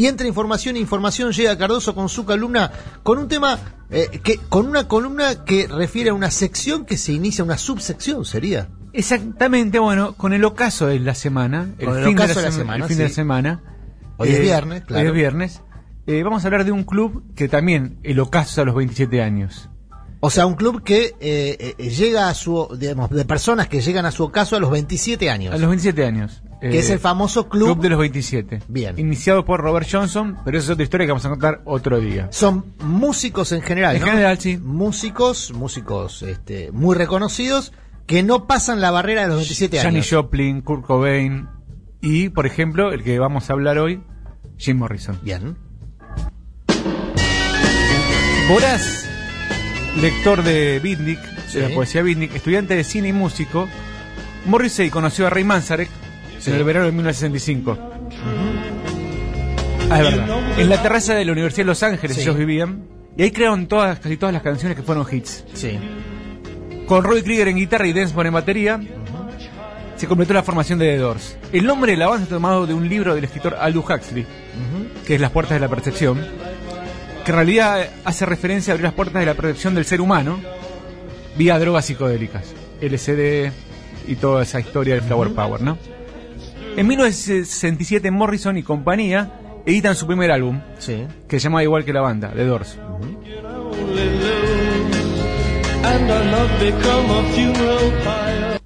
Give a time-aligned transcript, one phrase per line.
[0.00, 3.58] Y entre información e información llega Cardoso con su columna con un tema
[3.90, 8.24] eh, que con una columna que refiere a una sección que se inicia una subsección,
[8.24, 8.70] sería.
[8.94, 12.46] Exactamente, bueno, con el ocaso de la semana, el, el fin, de ocaso la, de
[12.46, 13.02] la sema- semana, el fin sí.
[13.02, 13.62] de la semana.
[14.16, 15.02] Hoy es viernes, claro.
[15.02, 15.60] Hoy es viernes.
[16.06, 19.68] Eh, vamos a hablar de un club que también el ocaso a los 27 años.
[20.22, 24.04] O sea, un club que eh, eh, llega a su, digamos, de personas que llegan
[24.04, 25.54] a su ocaso a los 27 años.
[25.54, 26.42] A los 27 años.
[26.60, 27.68] que Eh, es el famoso club.
[27.72, 28.60] Club de los 27.
[28.68, 28.98] Bien.
[28.98, 32.28] Iniciado por Robert Johnson, pero esa es otra historia que vamos a contar otro día.
[32.32, 34.08] Son músicos en general, En ¿no?
[34.08, 34.58] general, sí.
[34.58, 37.72] Músicos, músicos este, muy reconocidos
[38.06, 40.24] que no pasan la barrera de los 27 Janis años.
[40.24, 41.48] Joplin, Kurt Cobain
[42.02, 44.02] y, por ejemplo, el que vamos a hablar hoy,
[44.58, 45.18] Jim Morrison.
[45.22, 45.56] Bien.
[48.48, 49.06] Voraz,
[50.00, 51.18] lector de Bitnik,
[51.48, 51.58] Sí.
[51.58, 53.68] de la poesía Bitnik, estudiante de cine y músico,
[54.46, 55.88] Morrissey conoció a Ray Manzarek
[56.38, 56.50] Sí.
[56.50, 57.76] en el verano de 1965.
[59.90, 60.58] Ah, es verdad.
[60.58, 62.22] En la terraza de la Universidad de Los Ángeles Sí.
[62.22, 62.84] ellos vivían
[63.16, 65.44] y ahí crearon todas, casi todas las canciones que fueron hits.
[65.54, 65.78] Sí.
[66.86, 68.80] Con Roy Krieger en guitarra y Densmore en batería,
[69.96, 71.36] se completó la formación de The Doors.
[71.52, 74.26] El nombre de la banda está tomado de un libro del escritor Aldous Huxley,
[75.06, 76.24] que es Las Puertas de la Percepción,
[77.24, 80.38] que en realidad hace referencia a abrir las puertas de la percepción del ser humano
[81.36, 82.44] vía drogas psicodélicas,
[82.80, 83.52] LSD
[84.08, 85.78] y toda esa historia del Flower Power, ¿no?
[86.76, 89.32] En 1967 Morrison y compañía
[89.66, 91.04] editan su primer álbum, Sí.
[91.28, 92.78] que se llama igual que la banda, The Doors.
[95.82, 98.60] and our love become a funeral pyre.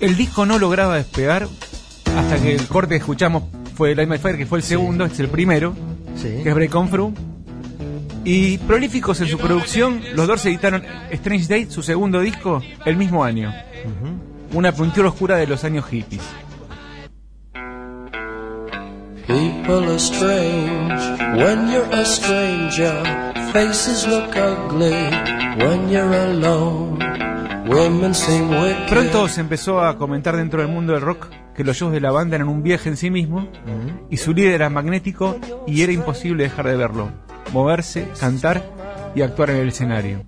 [0.00, 1.48] El disco no lograba despegar
[2.16, 5.14] hasta que el corte que escuchamos fue Light My Fire, que fue el segundo, este
[5.14, 5.74] es el primero,
[6.16, 6.40] Sí.
[6.42, 7.14] que es Break On Through.
[8.30, 13.24] Y prolíficos en su producción, los Doors editaron Strange Date, su segundo disco, el mismo
[13.24, 13.54] año.
[14.52, 16.20] Una pintura oscura de los años hippies.
[19.26, 23.02] People are strange when you're a stranger.
[23.54, 24.92] Faces look ugly
[25.56, 26.98] when you're alone.
[27.66, 28.88] Women seem wicked.
[28.90, 32.10] Pronto se empezó a comentar dentro del mundo del rock que los shows de la
[32.10, 33.48] banda eran un viaje en sí mismo
[34.10, 37.10] y su líder era magnético y era imposible dejar de verlo,
[37.52, 38.62] moverse, cantar
[39.14, 40.24] y actuar en el escenario.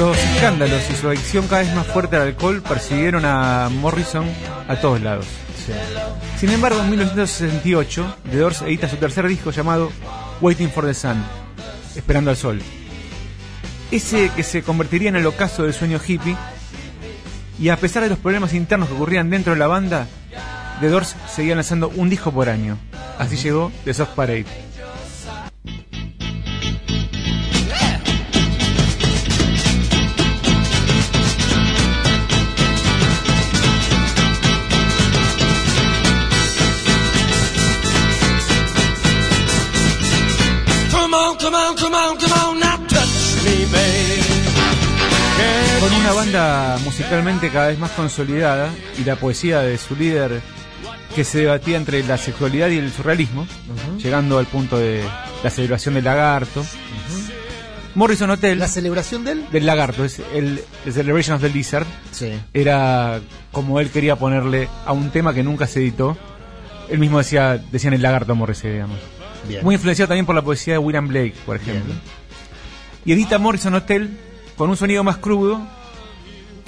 [0.00, 4.26] Los escándalos y su adicción cada vez más fuerte al alcohol persiguieron a Morrison
[4.66, 5.26] a todos lados.
[6.38, 9.92] Sin embargo, en 1968, The Doors edita su tercer disco llamado
[10.40, 11.22] Waiting for the Sun,
[11.94, 12.60] Esperando al Sol.
[13.90, 16.36] Ese que se convertiría en el ocaso del sueño hippie,
[17.58, 20.06] y a pesar de los problemas internos que ocurrían dentro de la banda,
[20.80, 22.78] The Doors seguían lanzando un disco por año.
[23.18, 24.69] Así llegó The Soft Parade.
[46.00, 50.40] Una banda musicalmente cada vez más consolidada y la poesía de su líder
[51.14, 53.46] que se debatía entre la sexualidad y el surrealismo,
[53.98, 55.02] llegando al punto de
[55.42, 56.64] la celebración del lagarto.
[57.96, 59.50] Morrison Hotel, La celebración del.
[59.50, 62.32] del lagarto, es el The Celebration of the Lizard, Sí.
[62.54, 66.16] era como él quería ponerle a un tema que nunca se editó.
[66.88, 68.98] Él mismo decía, decían el lagarto Morrissey, digamos.
[69.48, 69.64] Bien.
[69.64, 71.84] Muy influenciado también por la poesía de William Blake, por ejemplo.
[71.86, 72.00] Bien.
[73.04, 74.16] Y edita Morrison Hotel
[74.56, 75.60] con un sonido más crudo,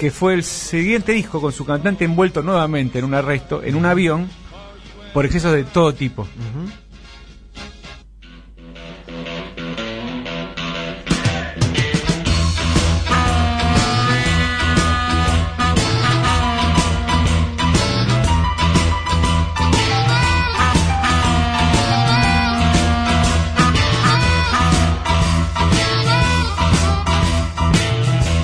[0.02, 3.86] que fue el siguiente disco con su cantante envuelto nuevamente en un arresto, en un
[3.86, 4.28] avión,
[5.14, 6.26] por excesos de todo tipo.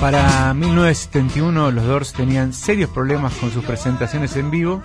[0.01, 4.81] Para 1971 los Doors tenían serios problemas con sus presentaciones en vivo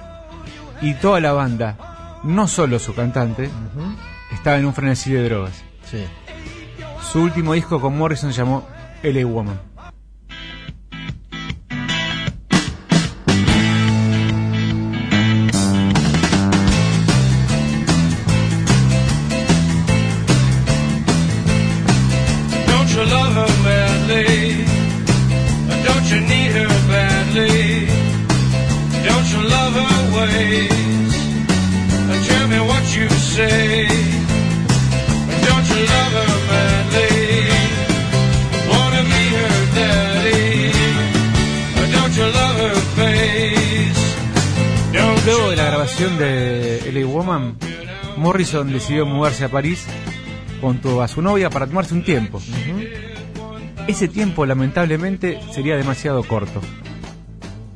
[0.83, 3.49] y toda la banda, no solo su cantante,
[4.33, 5.63] estaba en un frenesí de drogas.
[5.89, 6.05] Sí.
[7.13, 8.67] Su último disco con Morrison se llamó
[9.05, 9.74] LA Woman.
[47.15, 47.57] Woman,
[48.17, 49.87] Morrison decidió mudarse a París
[50.61, 52.43] junto a su novia para tomarse un tiempo.
[53.87, 56.61] Ese tiempo, lamentablemente, sería demasiado corto.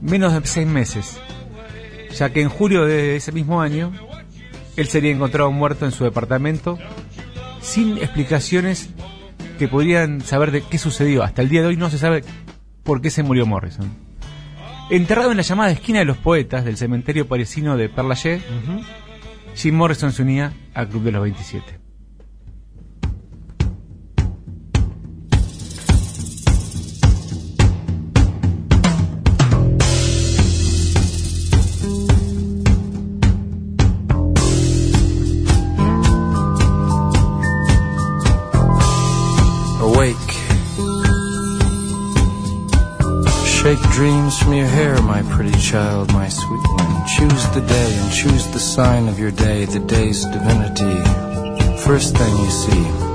[0.01, 1.21] Menos de seis meses.
[2.17, 3.93] Ya que en julio de ese mismo año,
[4.77, 6.77] él sería encontrado muerto en su departamento
[7.61, 8.91] sin explicaciones
[9.57, 11.23] que podrían saber de qué sucedió.
[11.23, 12.25] Hasta el día de hoy no se sabe
[12.83, 13.89] por qué se murió Morrison.
[14.91, 18.43] Enterrado en la llamada esquina de los poetas del cementerio parisino de Père Lachaise,
[19.59, 21.78] Jim Morrison se unía al Club de los 27.
[43.69, 47.07] Shake dreams from your hair, my pretty child, my sweet one.
[47.07, 50.97] Choose the day and choose the sign of your day, the day's divinity.
[51.85, 53.09] First thing you see.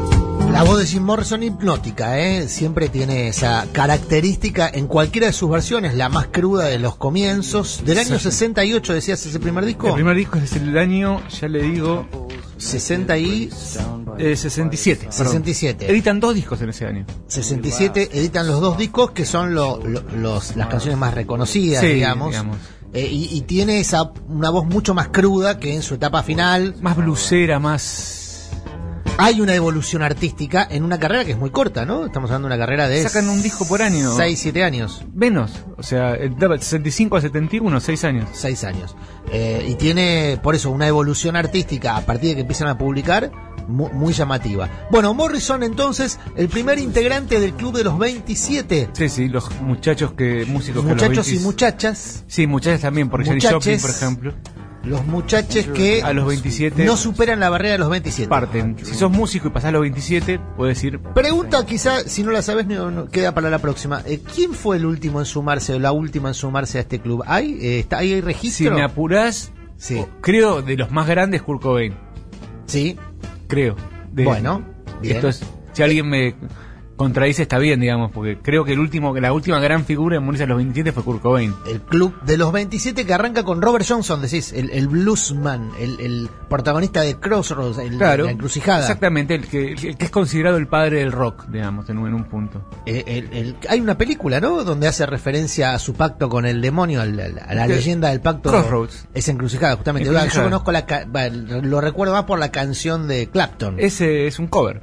[0.52, 2.48] La voz de Jim Morrison hipnótica, ¿eh?
[2.48, 7.82] siempre tiene esa característica en cualquiera de sus versiones, la más cruda de los comienzos.
[7.84, 9.88] Del año 68 decías ese primer disco.
[9.88, 12.06] El primer disco es el año, ya le digo,
[12.64, 13.50] 60 y
[14.18, 15.06] eh, 67.
[15.06, 15.26] perdón.
[15.26, 15.92] 67.
[15.92, 17.06] Editan dos discos en ese año.
[17.28, 21.88] 67 editan los dos discos que son lo- lo- los, las canciones más reconocidas, Sí,
[21.94, 22.30] digamos.
[22.32, 22.58] digamos.
[22.94, 26.76] Eh, y, y tiene esa una voz mucho más cruda que en su etapa final.
[26.82, 28.20] Más blusera, más...
[29.18, 32.06] Hay una evolución artística en una carrera que es muy corta, ¿no?
[32.06, 34.16] Estamos hablando de una carrera de Sacan un disco por año.
[34.16, 35.06] 6, 7 años.
[35.14, 35.52] Menos.
[35.78, 38.30] O sea, de 65 a 71, 6 años.
[38.34, 38.96] 6 años.
[39.32, 43.32] Eh, y tiene, por eso, una evolución artística a partir de que empiezan a publicar
[43.68, 44.68] mu- muy, llamativa.
[44.90, 48.90] Bueno, Morrison entonces, el primer integrante del Club de los 27.
[48.94, 50.46] Sí, sí, los muchachos que...
[50.48, 52.24] Músicos que a los Muchachos y 20 muchachas.
[52.28, 53.54] Sí, muchachas también, por Janis Muchaches.
[53.64, 54.34] Joplin, por ejemplo.
[54.84, 58.28] Los muchachos que A los 27 no superan la barrera de los 27.
[58.30, 58.76] parten.
[58.84, 61.00] Si sos músico y pasás los 27, puedes ir...
[61.00, 64.02] Pregunta quizá, si no la sabes, no, no- queda para la próxima.
[64.06, 67.24] Eh, ¿Quién fue el último en sumarse o la última en sumarse a este club?
[67.26, 68.76] ¿Hay, eh, está, ¿hay Si registro?
[68.76, 69.96] me apurás, Sí.
[70.00, 71.94] o- creo de los más grandes Kurt Cobain.
[72.66, 72.98] Sí.
[73.48, 73.76] Creo.
[74.12, 74.64] De- Bueno,
[75.02, 75.16] bien.
[75.16, 76.36] Esto es, si alguien me
[76.96, 80.44] contradice está bien, digamos, porque creo que el último, la última gran figura en morirse
[80.44, 81.54] a los 27 fue Kurt Cobain.
[81.68, 86.00] El club de los 27 que arranca con Robert Johnson, decís, el, el bluesman, el,
[86.00, 88.26] el protagonista de Crossroads, el, Claro.
[88.26, 88.82] la encrucijada.
[88.82, 92.14] Exactamente, el que, el que es considerado el padre del rock, digamos, en un, en
[92.14, 92.64] un punto.
[92.86, 94.64] Eh, el- el- hay una película, ¿no?
[94.64, 98.10] Donde hace referencia a su pacto con el demonio, a la, a la Que- leyenda
[98.10, 98.50] del pacto.
[98.52, 99.08] Crossroads.
[99.14, 100.10] Es encrucijada, justamente.
[100.10, 100.38] Encrucijada.
[100.38, 100.86] Yo conozco la.
[101.64, 103.76] Lo recuerdo más por la canción de Clapton.
[103.80, 104.82] Ese es un cover.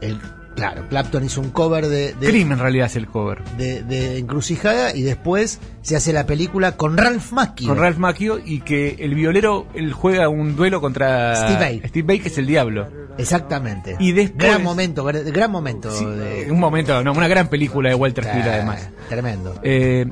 [0.00, 0.18] El,
[0.56, 3.44] claro, Clapton hizo un cover de, de, Cream en realidad es el cover.
[3.56, 7.68] de- de Encrucijada y después se hace la película con Ralph Macchio.
[7.68, 11.82] Con Ralph Macchio y que el violero él juega un duelo contra Steve Vai.
[11.88, 12.88] Steve Vai, que es el diablo.
[13.18, 13.96] Exactamente.
[13.98, 15.90] Y después- Gran momento, gran, momento.
[15.90, 18.90] Sí, de- un momento, no, una gran película de Walter Hill además.
[19.08, 19.54] Tremendo.
[19.62, 20.06] Eh,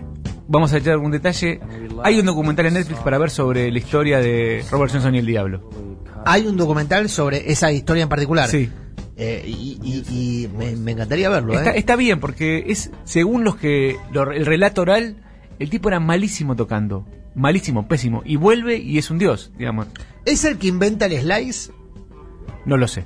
[0.48, 1.60] vamos a echar algún detalle.
[2.02, 5.26] Hay un documental en Netflix para ver sobre la historia de Robert Johnson y el
[5.26, 5.68] diablo.
[6.26, 8.48] Hay un documental sobre esa historia en particular.
[8.48, 8.70] Sí.
[9.16, 10.04] Eh, y y-
[10.44, 11.78] y me, me encantaría verlo, Está, ¿eh?
[11.78, 15.16] está bien, porque es, según los que, lo- el relato oral,
[15.58, 17.06] el tipo era malísimo tocando.
[17.36, 18.22] Malísimo, pésimo.
[18.24, 19.86] Y vuelve y es un dios, digamos.
[20.24, 21.72] ¿Es el que inventa el slice?
[22.64, 23.04] No lo sé.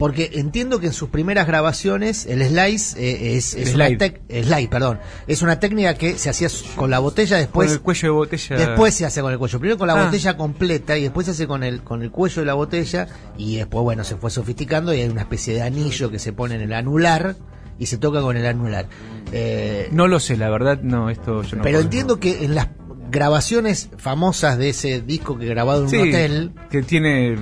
[0.00, 4.20] Porque entiendo que en sus primeras grabaciones el slice eh, es, El es una slide.
[4.30, 7.80] eh, slide, perdón, es una técnica que se hacía con la botella después Con el
[7.82, 8.56] cuello de botella.
[8.56, 10.04] después se hace con el cuello, primero con la Ah.
[10.06, 13.56] botella completa y después se hace con el con el cuello de la botella y
[13.56, 16.62] después bueno, se fue sofisticando y hay una especie de anillo que se pone en
[16.62, 17.36] el anular
[17.78, 18.86] y se toca con el anular.
[19.32, 22.54] Eh, No lo sé, la verdad, no, esto yo no pero puedo- entiendo que en
[22.54, 22.68] las
[23.10, 27.36] grabaciones famosas de ese disco que grabado en un hotel, que tiene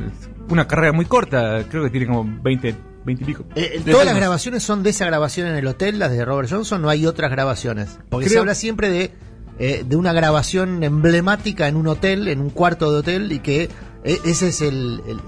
[0.51, 2.75] una carrera muy corta, creo que tiene como 20,
[3.05, 3.45] 20 y pico.
[3.55, 6.83] Eh, todas las grabaciones son de esa grabación en el hotel, las de Robert Johnson,
[6.83, 7.99] no hay otras grabaciones.
[8.09, 9.13] Porque se habla siempre de,
[9.59, 13.69] eh, de una grabación emblemática en un hotel, en un cuarto de hotel, y que
[14.05, 15.21] eh, esa es el, el-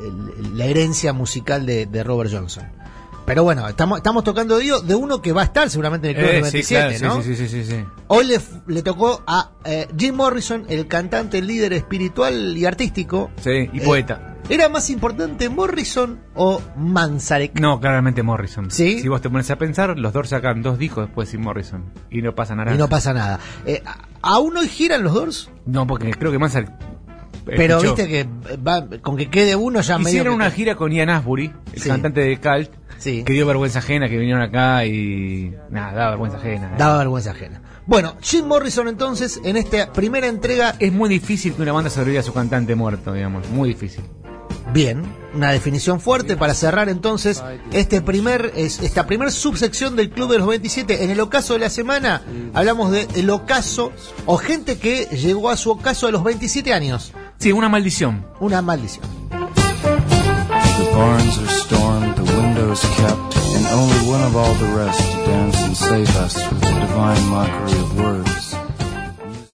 [0.47, 2.65] el- la herencia musical de, de Robert Johnson.
[3.27, 6.23] Pero bueno, estamos, estamos tocando de, de uno que va a estar seguramente en el
[6.23, 7.23] Club Eh, del sí, 27, claro, ¿no?
[7.23, 7.85] sí, sí, sí, sí, sí.
[8.09, 8.27] Hoy
[8.67, 13.31] le, tocó a eh, Jim Morrison, el cantante, el líder espiritual y artístico.
[13.41, 14.30] Sí, y Eh, poeta.
[14.51, 17.59] ¿Era más importante Morrison o Manzarek?
[17.61, 18.71] No, claramente Morrison.
[18.71, 19.01] ¿Sí?
[19.01, 21.85] Si vos te pones a pensar, los Doors sacan dos discos después sin Morrison.
[22.11, 22.75] Y no pasa nada.
[22.75, 23.39] Y no pasa nada.
[23.65, 25.51] Eh, ¿a- ¿Aún hoy giran los Doors?
[25.67, 26.71] No, porque creo que Manzarek.
[27.47, 27.95] Pero escuchó.
[27.97, 30.11] viste que va, con que quede uno ya medio.
[30.11, 31.89] Hicieron que- una gira con Ian Asbury, el Sí.
[31.89, 33.23] cantante de Cult, Sí.
[33.25, 35.55] que dio vergüenza ajena, que vinieron acá y.
[35.71, 36.75] Nada, daba vergüenza ajena.
[36.77, 37.63] Daba vergüenza ajena.
[37.87, 42.21] Bueno, Jim Morrison entonces en esta primera entrega, Es muy difícil que una banda sobreviva
[42.21, 43.49] a su cantante muerto, digamos.
[43.51, 44.05] Muy difícil.
[44.73, 45.03] Bien,
[45.35, 50.39] una definición fuerte para cerrar entonces este primer, es- esta primer subsección del Club de
[50.39, 51.05] los 27.
[51.05, 52.23] En el ocaso de la semana
[52.55, 53.93] hablamos de el ocaso
[54.27, 57.13] o gente que llegó a su ocaso a los 27 años.
[57.39, 58.27] Sí, una maldición.
[58.41, 59.05] Una maldición.